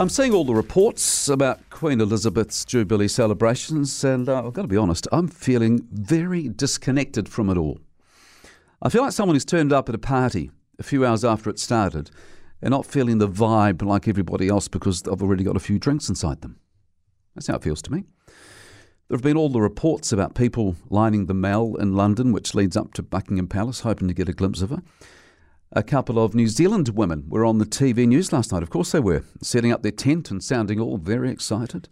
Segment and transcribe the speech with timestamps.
[0.00, 4.66] I'm seeing all the reports about Queen Elizabeth's Jubilee celebrations, and uh, I've got to
[4.66, 7.80] be honest, I'm feeling very disconnected from it all.
[8.80, 11.58] I feel like someone who's turned up at a party a few hours after it
[11.58, 12.10] started
[12.62, 16.08] and not feeling the vibe like everybody else because I've already got a few drinks
[16.08, 16.58] inside them.
[17.34, 18.04] That's how it feels to me.
[19.08, 22.74] There have been all the reports about people lining the Mall in London, which leads
[22.74, 24.80] up to Buckingham Palace, hoping to get a glimpse of her.
[25.72, 28.64] A couple of New Zealand women were on the TV news last night.
[28.64, 31.88] Of course, they were, setting up their tent and sounding all very excited.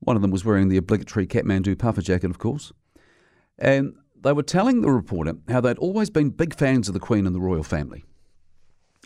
[0.00, 2.72] One of them was wearing the obligatory Kathmandu puffer jacket, of course.
[3.58, 7.26] And they were telling the reporter how they'd always been big fans of the Queen
[7.26, 8.02] and the royal family.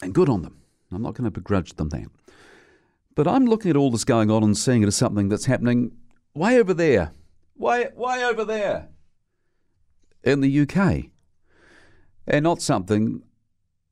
[0.02, 0.60] And good on them.
[0.92, 2.06] I'm not going to begrudge them that.
[3.16, 5.96] But I'm looking at all this going on and seeing it as something that's happening
[6.32, 7.10] way over there.
[7.56, 8.90] Way, way over there.
[10.22, 11.06] In the UK.
[12.28, 13.24] And not something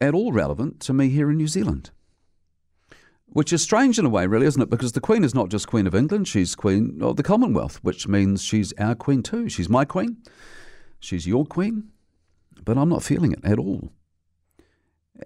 [0.01, 1.91] at all relevant to me here in New Zealand.
[3.27, 4.71] Which is strange in a way, really, isn't it?
[4.71, 8.07] Because the Queen is not just Queen of England, she's Queen of the Commonwealth, which
[8.07, 9.49] means she's our Queen too.
[9.49, 10.19] She's my Queen,
[11.01, 11.91] she's your Queen,
[12.65, 13.93] but I'm not feeling it at all.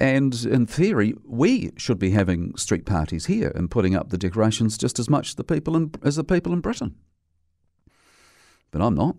[0.00, 4.78] And in theory, we should be having street parties here and putting up the decorations
[4.78, 6.94] just as much the people in, as the people in Britain.
[8.70, 9.16] But I'm not.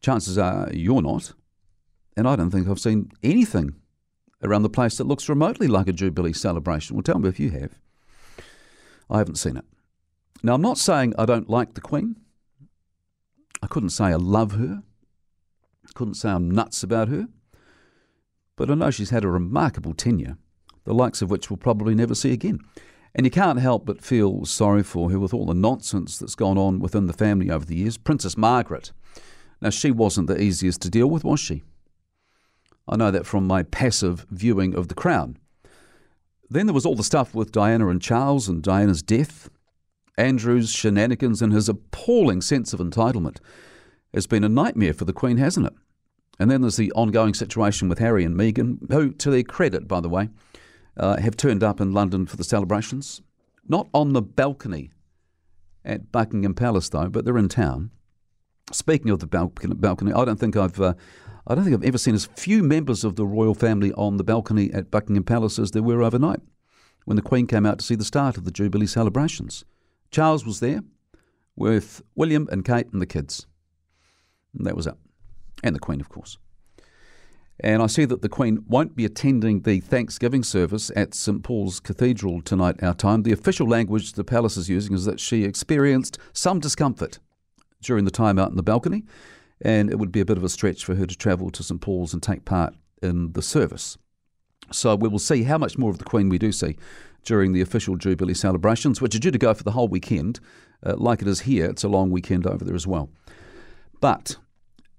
[0.00, 1.32] Chances are you're not.
[2.16, 3.74] And I don't think I've seen anything
[4.42, 6.96] around the place that looks remotely like a Jubilee celebration.
[6.96, 7.78] Well, tell me if you have.
[9.08, 9.64] I haven't seen it.
[10.42, 12.16] Now, I'm not saying I don't like the Queen.
[13.62, 14.82] I couldn't say I love her.
[15.84, 17.28] I couldn't say I'm nuts about her.
[18.56, 20.38] But I know she's had a remarkable tenure,
[20.84, 22.60] the likes of which we'll probably never see again.
[23.14, 26.56] And you can't help but feel sorry for her with all the nonsense that's gone
[26.56, 27.98] on within the family over the years.
[27.98, 28.92] Princess Margaret.
[29.60, 31.64] Now, she wasn't the easiest to deal with, was she?
[32.90, 35.38] I know that from my passive viewing of The Crown.
[36.50, 39.48] Then there was all the stuff with Diana and Charles and Diana's death.
[40.18, 43.38] Andrew's shenanigans and his appalling sense of entitlement
[44.12, 45.72] It's been a nightmare for the Queen, hasn't it?
[46.40, 50.00] And then there's the ongoing situation with Harry and Meghan, who, to their credit, by
[50.00, 50.28] the way,
[50.96, 53.22] uh, have turned up in London for the celebrations.
[53.68, 54.90] Not on the balcony
[55.84, 57.92] at Buckingham Palace, though, but they're in town.
[58.72, 60.94] Speaking of the balcony, I don't think I've uh,
[61.46, 64.24] I don't think I've ever seen as few members of the royal family on the
[64.24, 66.40] balcony at Buckingham Palace as there were overnight
[67.04, 69.64] when the Queen came out to see the start of the Jubilee celebrations.
[70.10, 70.82] Charles was there
[71.56, 73.46] with William and Kate and the kids.
[74.56, 74.94] And that was it.
[75.64, 76.38] And the Queen, of course.
[77.62, 81.80] And I see that the Queen won't be attending the Thanksgiving service at St Paul's
[81.80, 83.22] Cathedral tonight, our time.
[83.22, 87.18] The official language the palace is using is that she experienced some discomfort
[87.80, 89.04] during the time out in the balcony
[89.62, 91.80] and it would be a bit of a stretch for her to travel to St
[91.80, 93.98] Paul's and take part in the service.
[94.72, 96.76] So we will see how much more of the Queen we do see
[97.24, 100.40] during the official Jubilee celebrations, which are due to go for the whole weekend.
[100.84, 103.10] Uh, like it is here, it's a long weekend over there as well.
[104.00, 104.36] But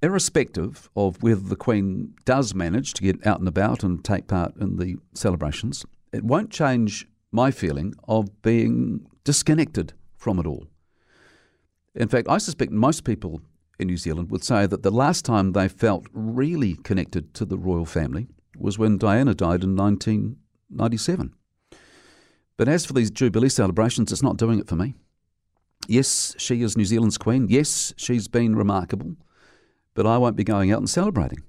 [0.03, 4.55] irrespective of whether the Queen does manage to get out and about and take part
[4.57, 10.67] in the celebrations, it won't change my feeling of being disconnected from it all.
[11.93, 13.41] In fact, I suspect most people
[13.79, 17.57] in New Zealand would say that the last time they felt really connected to the
[17.57, 21.33] royal family was when Diana died in 1997.
[22.57, 24.93] But as for these Jubilee celebrations, it's not doing it for me.
[25.87, 27.47] Yes, she is New Zealand's queen.
[27.49, 29.15] Yes, she's been remarkable.
[29.93, 31.39] But I won't be going out and celebrating.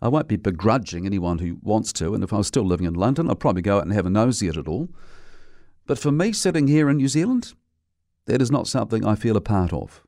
[0.00, 2.94] I won't be begrudging anyone who wants to, and if I was still living in
[2.94, 4.88] London, I'd probably go out and have a nosy at it all.
[5.86, 7.52] But for me, sitting here in New Zealand,
[8.26, 10.02] that is not something I feel a part of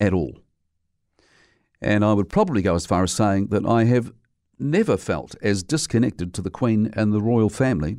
[0.00, 0.38] at all.
[1.80, 4.12] And I would probably go as far as saying that I have
[4.58, 7.98] never felt as disconnected to the Queen and the royal family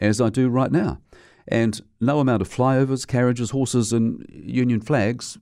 [0.00, 1.00] as I do right now.
[1.48, 5.38] And no amount of flyovers, carriages, horses, and Union flags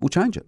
[0.00, 0.46] will change it.